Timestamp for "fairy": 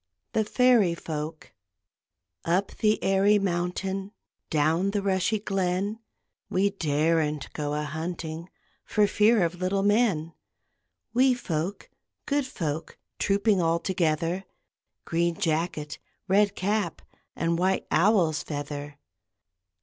0.43-0.95